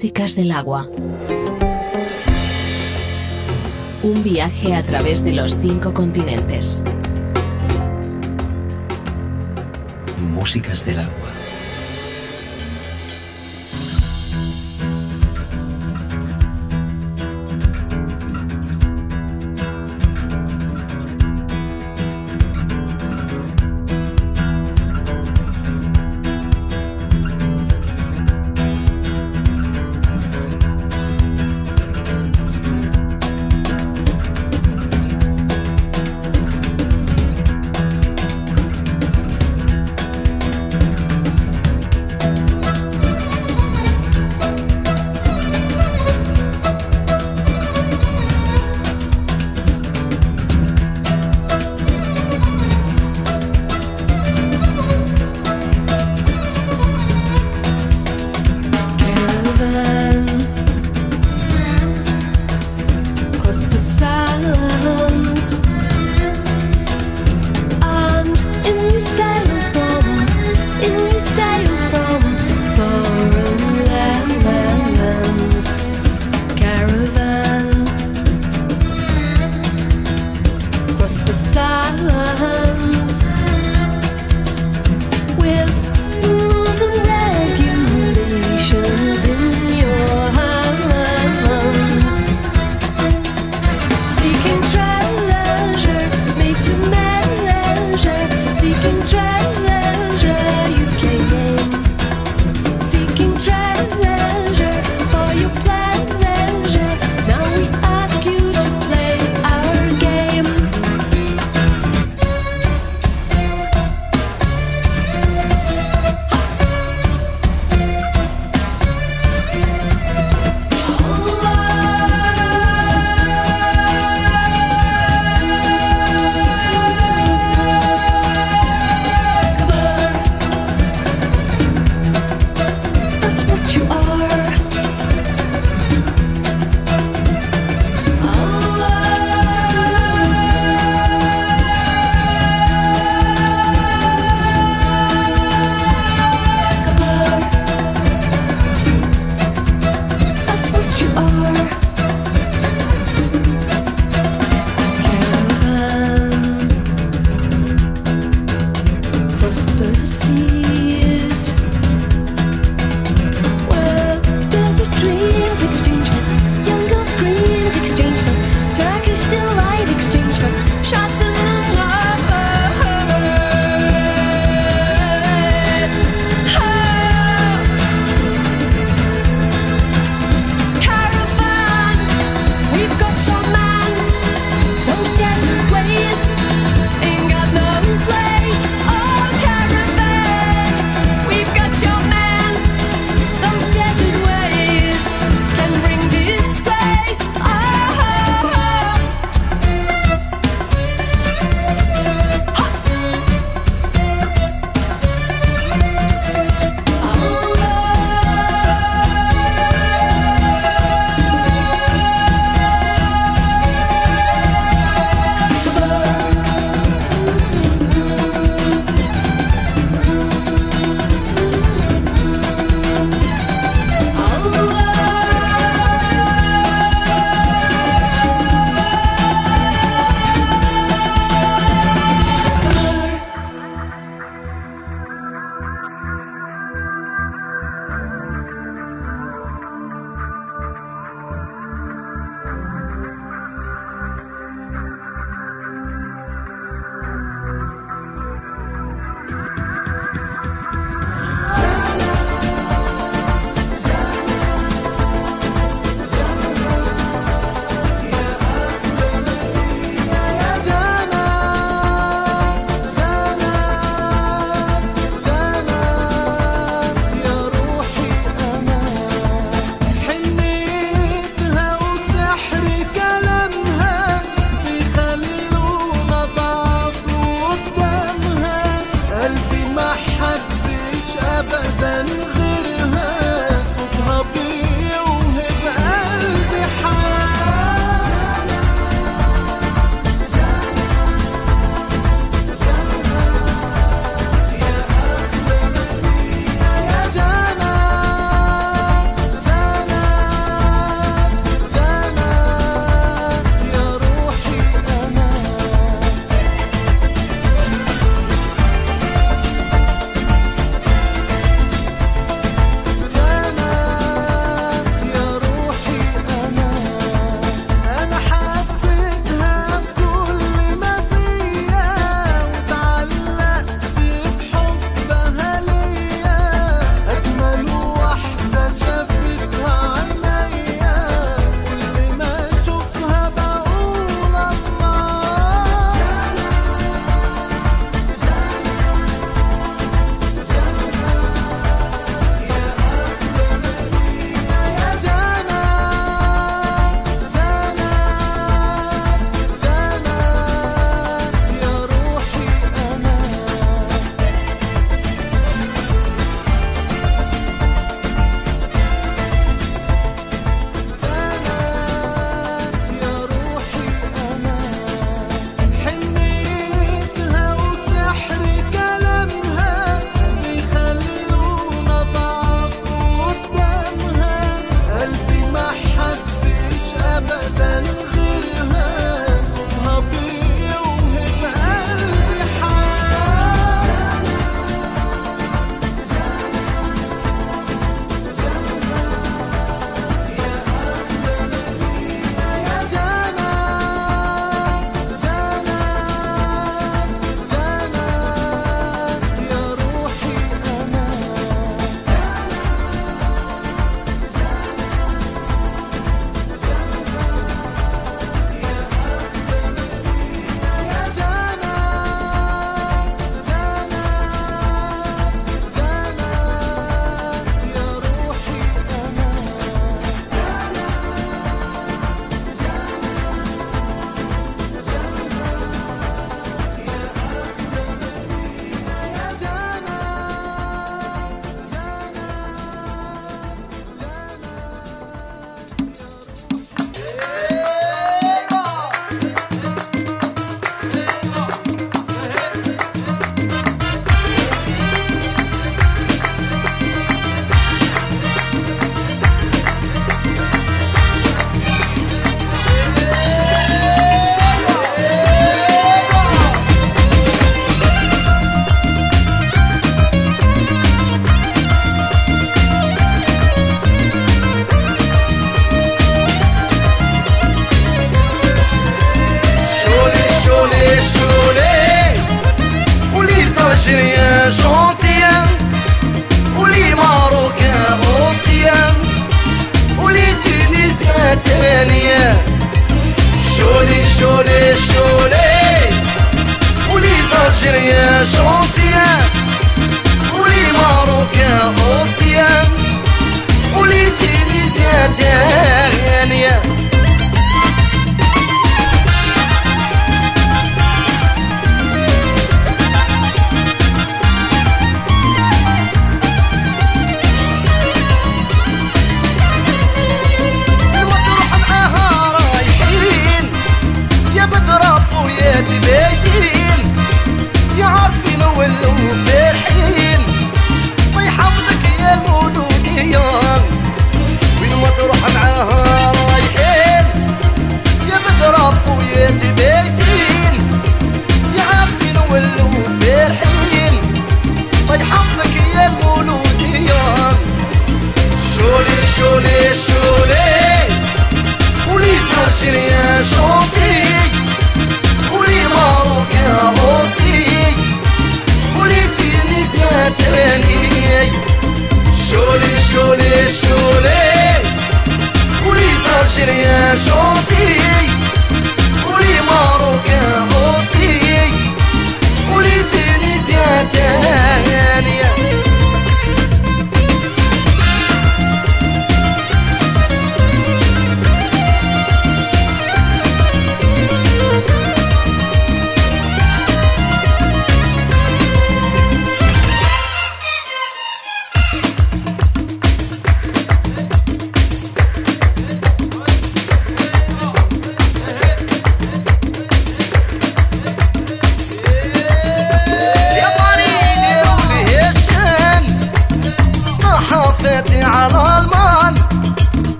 [0.00, 0.88] Músicas del agua.
[4.02, 6.82] Un viaje a través de los cinco continentes.
[10.32, 11.39] Músicas del agua.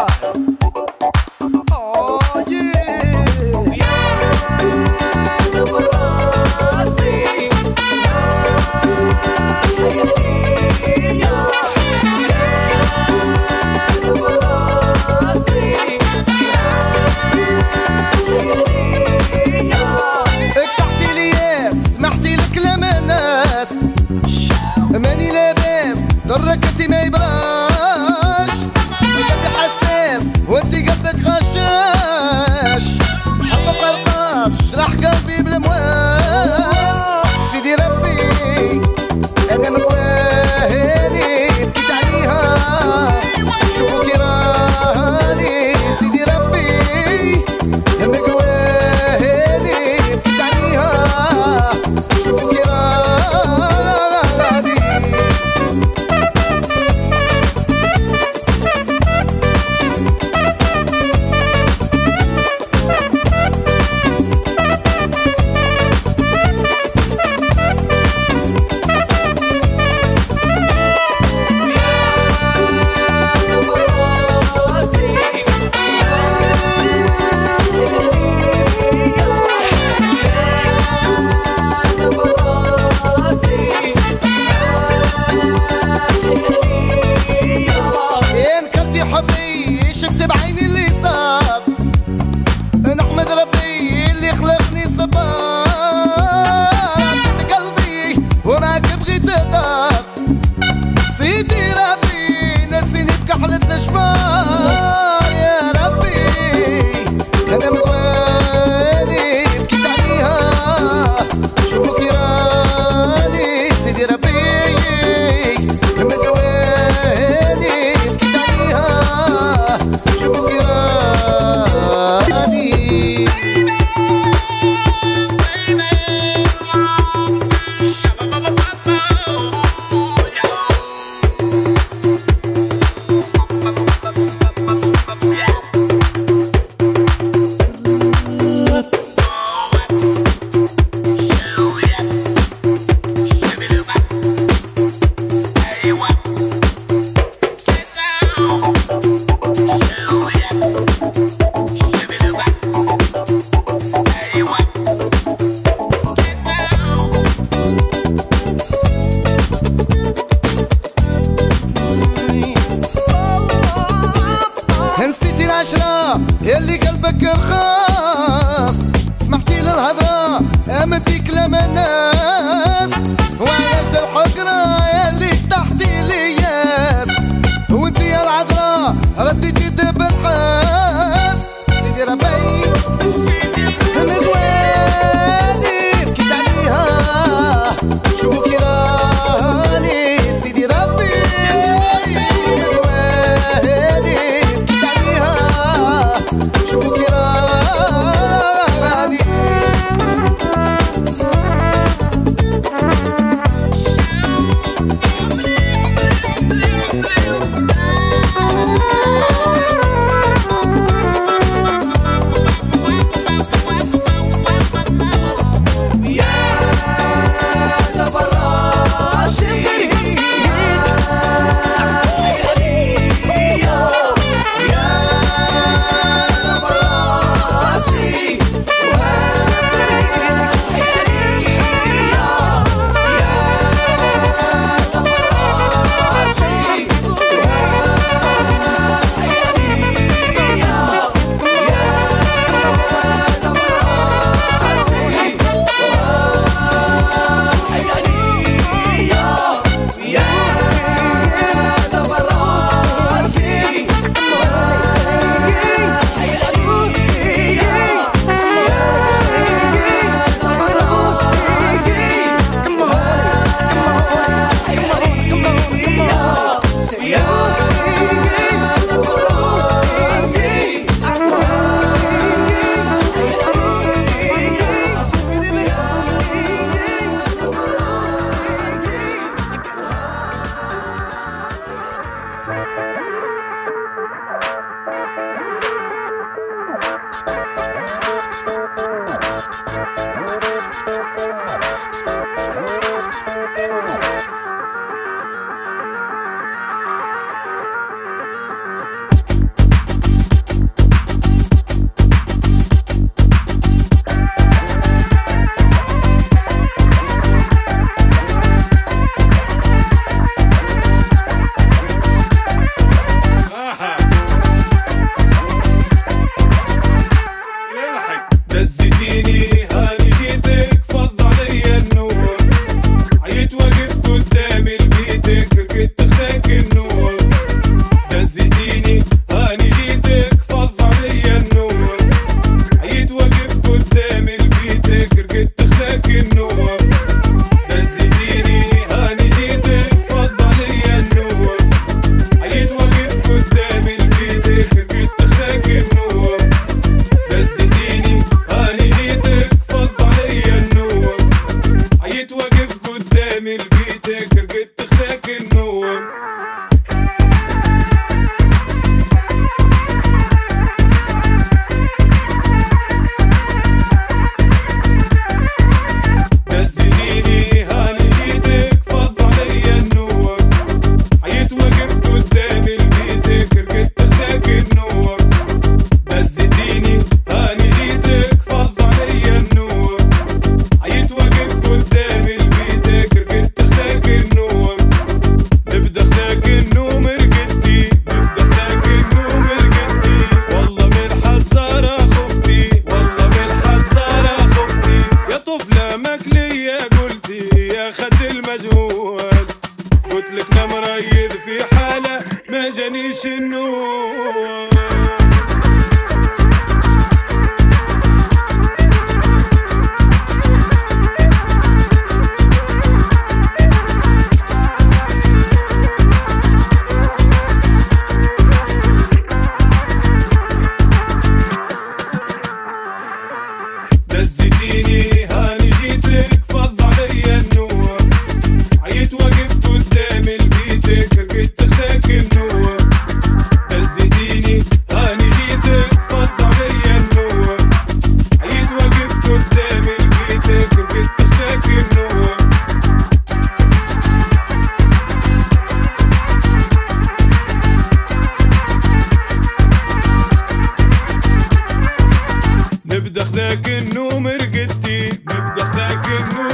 [0.00, 0.47] Oh.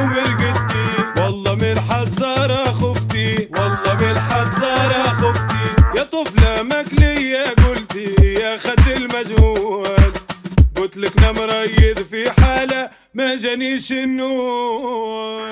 [0.00, 0.86] ومرقدتي
[1.20, 3.48] والله من الحزارة خفتي.
[3.58, 5.66] والله من الحزارة خفتي.
[5.96, 10.12] يا طفلة مكلية قلتي يا خد المجهول.
[10.76, 15.44] قلت لك مريض في حالة ما جانيش النور.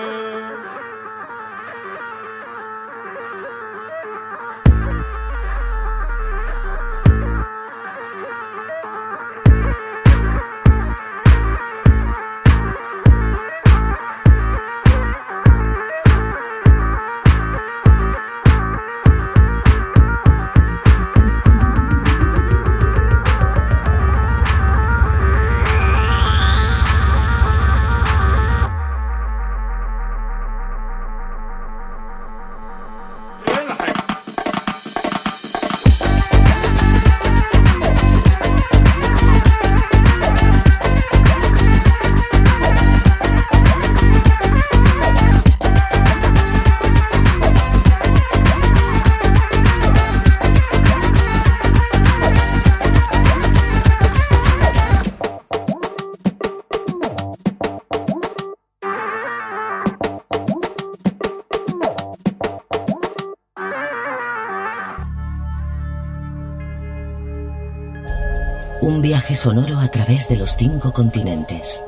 [69.43, 71.85] Sonoro a través de los cinco continentes.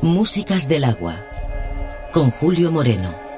[0.00, 1.16] Músicas del agua.
[2.12, 3.29] Con Julio Moreno.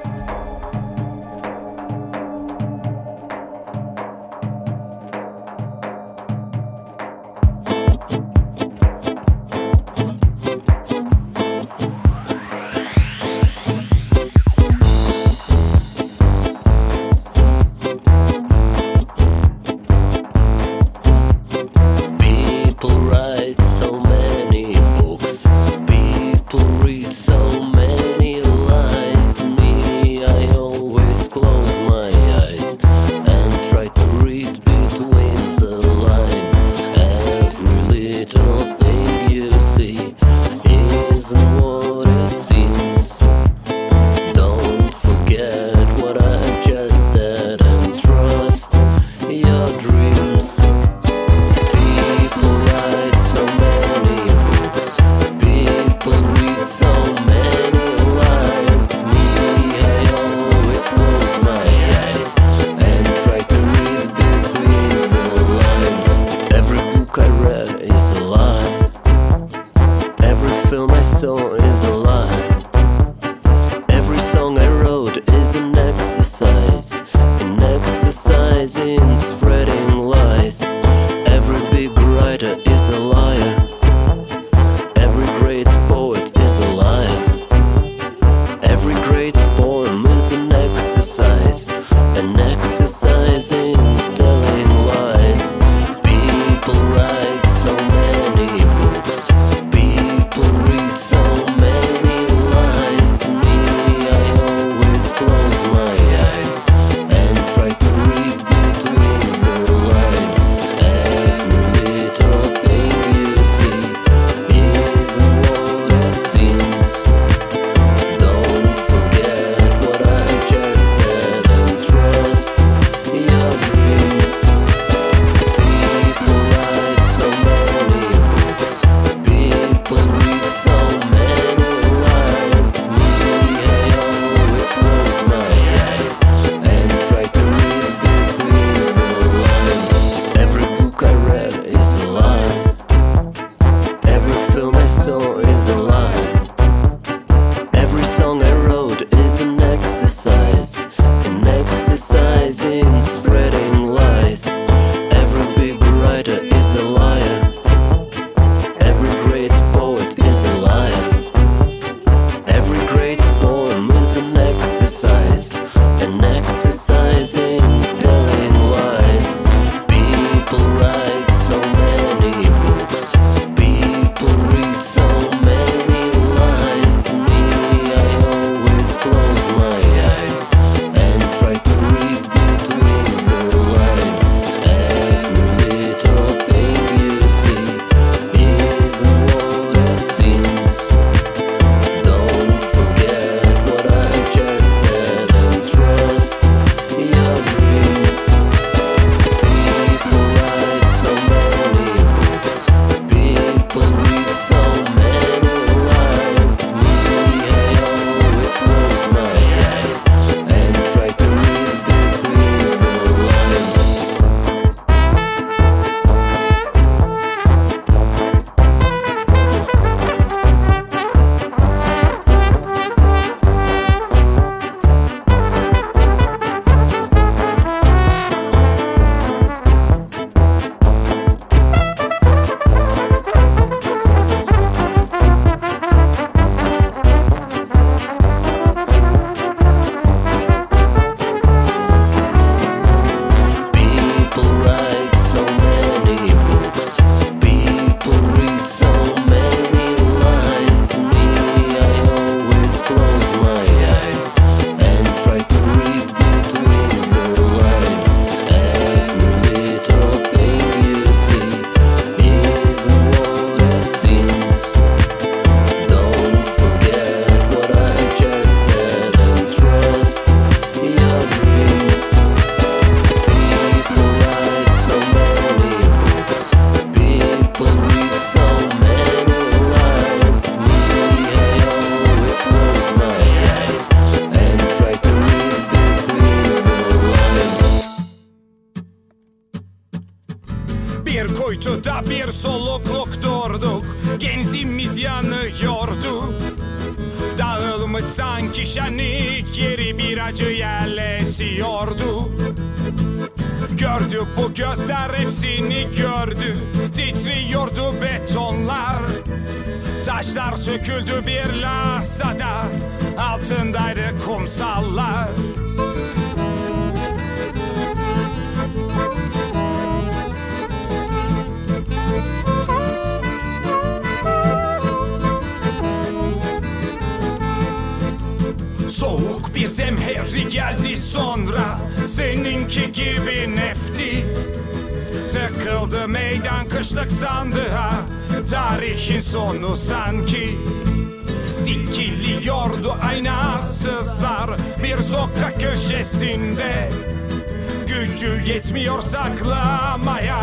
[348.73, 350.41] Yetmiyor saklamaya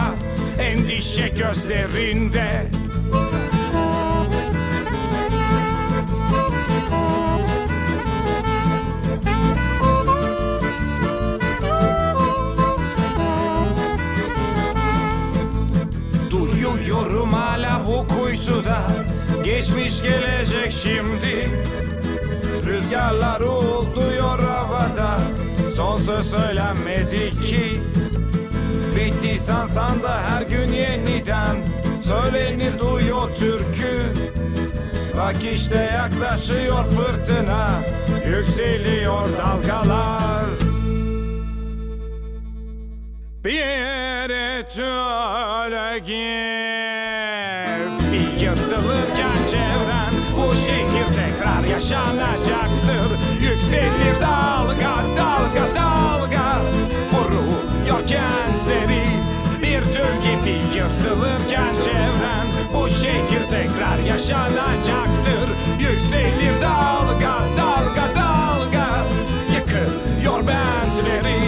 [0.59, 2.71] Endişe gözlerinde.
[16.31, 18.81] Duyuyorum hala bu kuytuda
[19.45, 21.49] Geçmiş gelecek şimdi.
[22.65, 25.19] Rüzgarlar uğulduyor havada
[25.75, 27.81] Son söz söylenmedi ki
[29.39, 31.56] Bitti sansan da her gün yeniden
[32.04, 34.04] Söylenir duyuyor türkü.
[35.17, 37.69] Bak işte yaklaşıyor fırtına
[38.28, 40.45] Yükseliyor dalgalar.
[43.45, 46.52] Bir yere öyle gir.
[48.12, 53.10] Bir yırtılırken çevren Bu şehir tekrar yaşanacaktır.
[53.41, 54.18] Yükselir
[63.63, 65.49] tekrar yaşanacaktır.
[65.79, 68.87] Yükselir dalga dalga dalga.
[69.55, 71.39] Yıkıyor bentleri.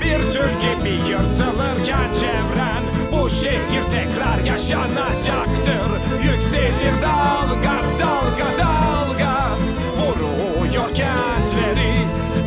[0.00, 5.88] Bir tür gibi yırtılırken çevren Bu şehir tekrar yaşanacaktır.
[6.24, 9.48] Yükselir dalga dalga dalga.
[9.96, 11.92] Vuruyor kentleri.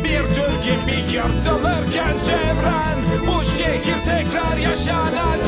[0.04, 5.45] Bir tür gibi yırtılırken çevren Bu şehir tekrar yaşanacaktır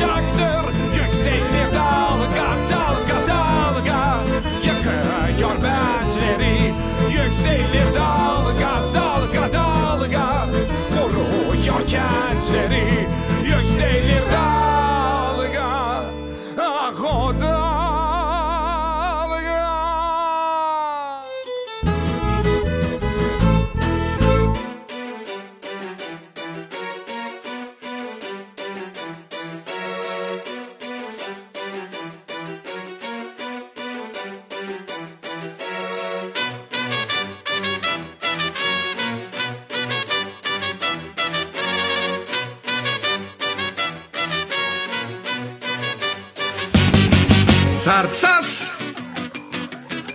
[47.88, 48.72] Sarsas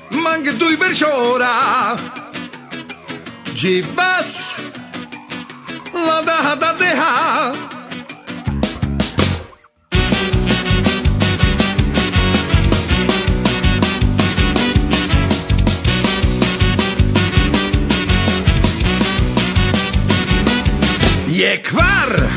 [0.09, 1.95] Ma anche tu per ora
[3.51, 4.55] Gibas.
[5.91, 7.53] La da da da
[21.27, 22.29] Je kvar.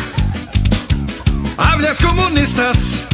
[1.58, 3.05] Hablas comunistas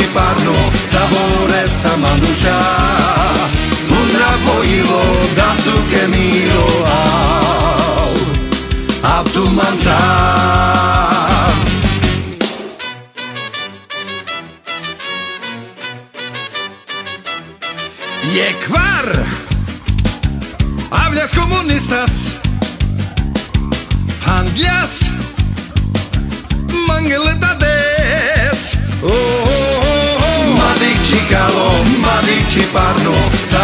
[0.00, 0.54] ci parlo
[0.86, 2.58] sama sa manducia
[3.88, 5.02] Mondra poilo
[5.34, 8.12] da tu che miro au
[9.02, 9.44] Av tu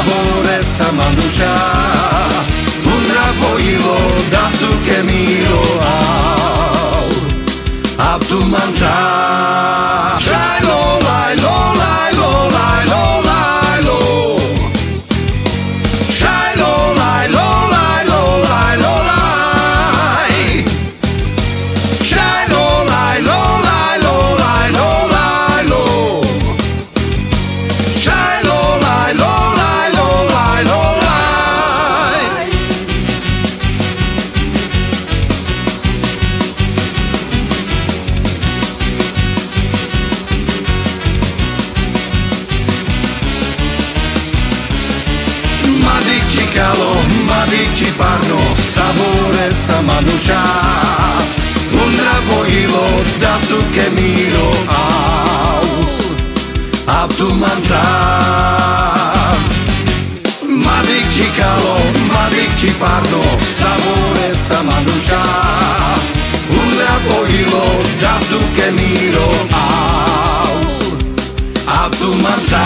[0.06, 1.54] favore sama muša
[2.92, 3.98] Un rapoilo
[4.32, 5.64] datu kemiro
[5.94, 7.08] au.
[7.98, 9.05] Aptu manchar
[50.06, 50.42] duša
[51.82, 52.86] Un dragojilo
[53.20, 55.66] datuke miro au
[56.86, 57.82] Avtumantza
[60.64, 61.76] Madik txikalo,
[62.12, 63.22] madik txipardo
[63.58, 65.22] Zabore zamanuxa
[66.58, 67.64] Un dragojilo
[68.02, 70.56] datuke miro au
[71.82, 72.64] Avtumantza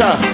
[0.00, 0.27] Acha.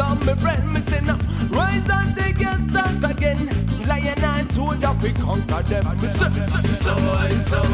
[0.00, 1.18] love me friend, me say now,
[1.50, 3.40] rise and take your stance again.
[3.86, 4.50] Lion and
[5.02, 5.98] we conquer them.
[5.98, 6.94] So, so, so,
[7.44, 7.64] so,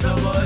[0.00, 0.39] so,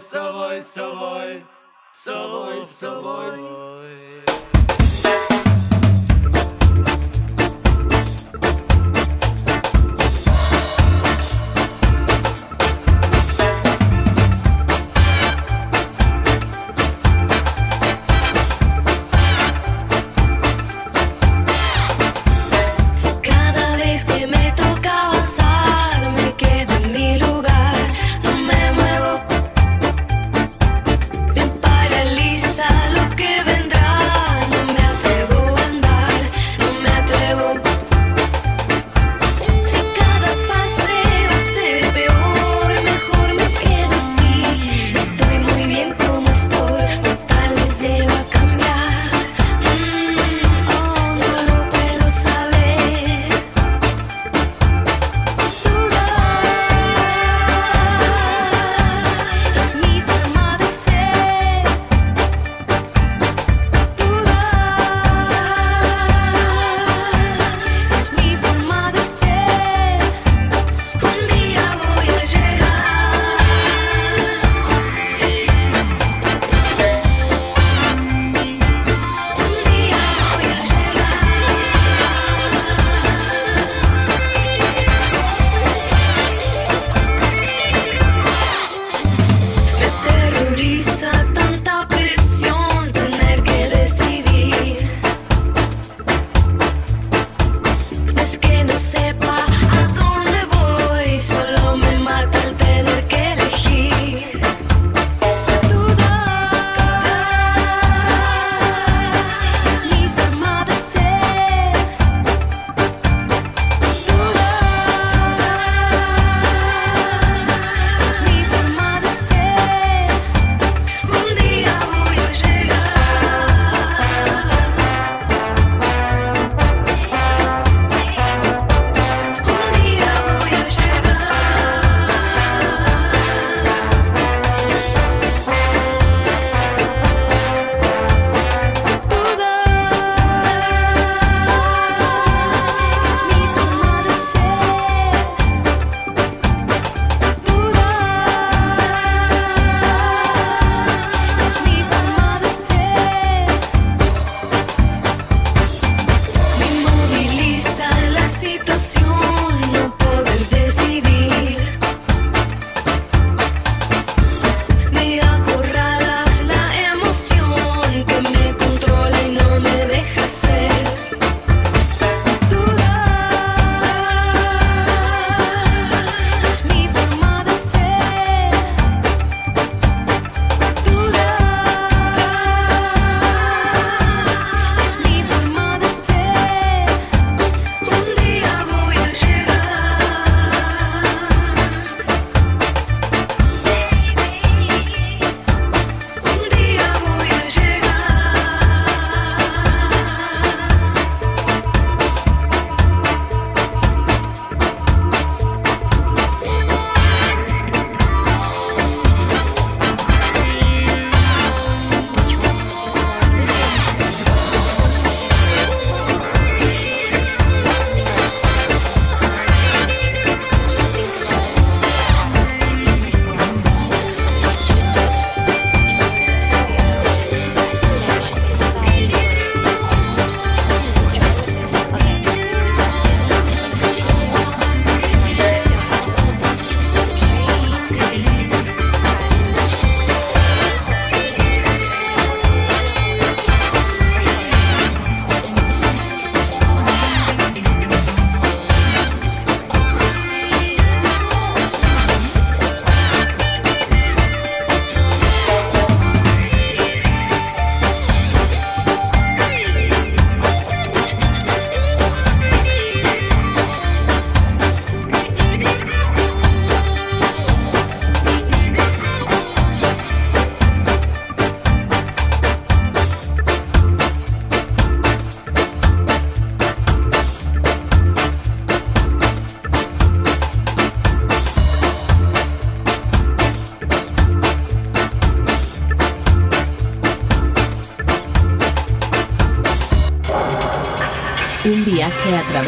[0.00, 1.44] собой, собой,
[1.92, 4.09] собой, собой, собой.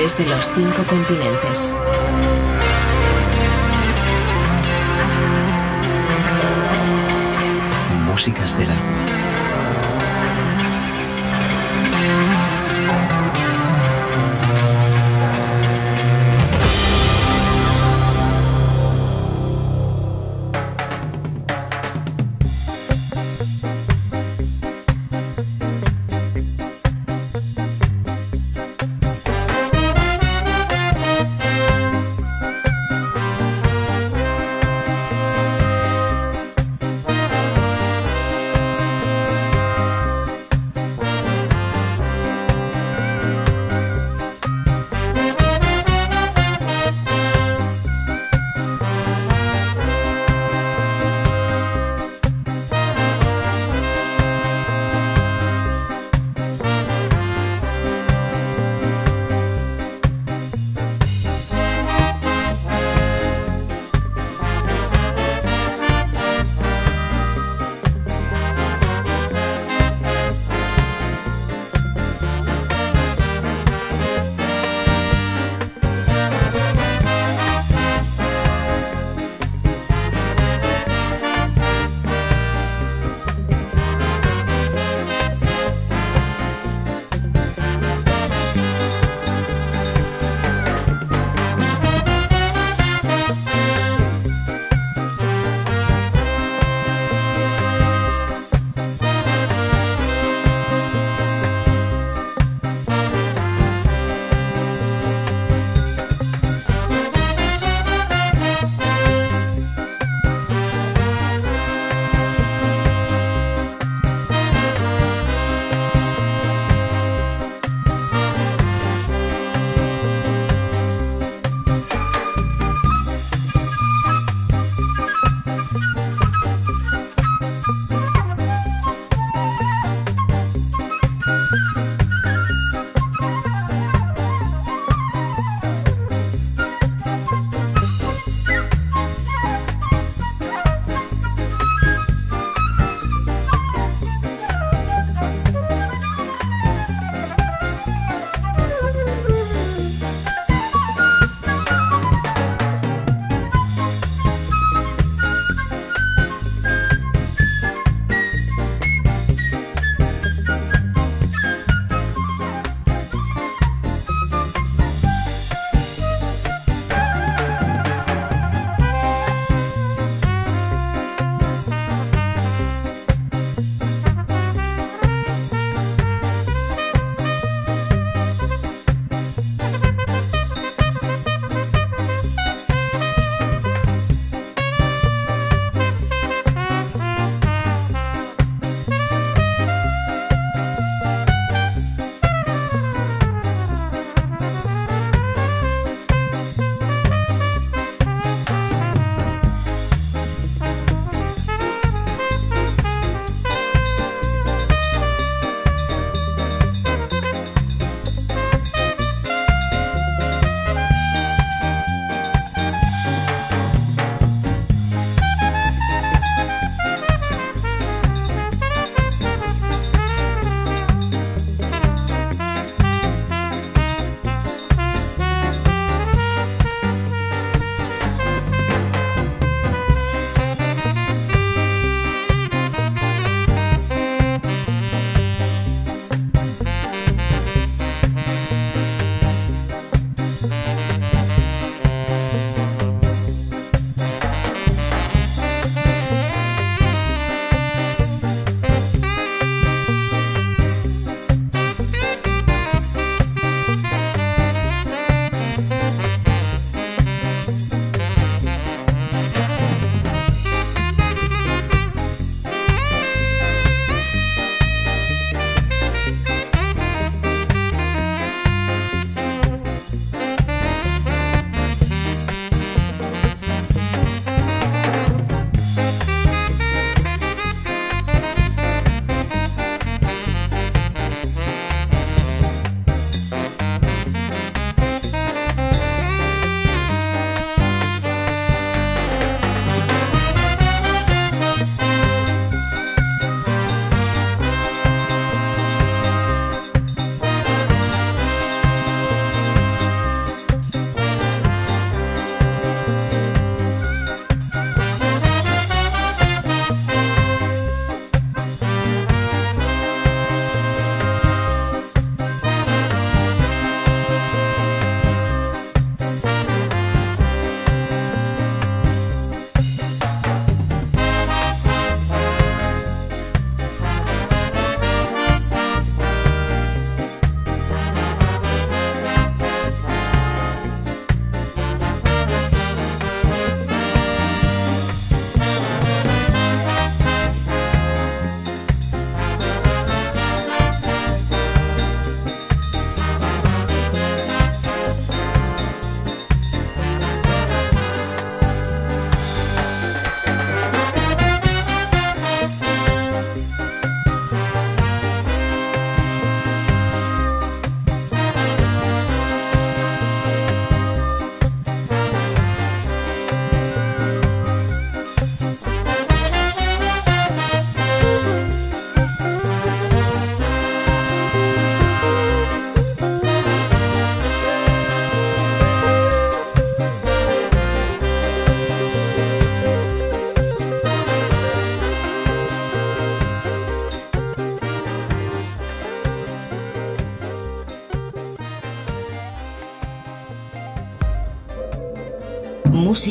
[0.02, 1.76] populares de los cinco continentes.
[8.06, 8.91] Músicas del alma.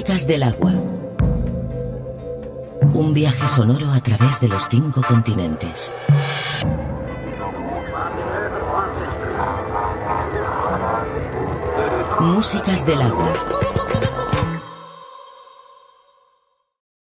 [0.01, 0.73] Músicas del agua.
[2.95, 5.95] Un viaje sonoro a través de los cinco continentes.
[12.19, 13.70] Músicas del agua.